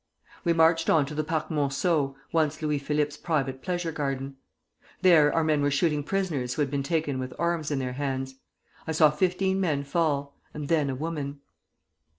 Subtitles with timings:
[0.43, 4.35] "We marched on to the Parc Monceau [once Louis Philippe's private pleasure garden].
[5.03, 8.39] There our men were shooting prisoners who had been taken with arms in their hands.
[8.87, 11.41] I saw fifteen men fall, and then a woman.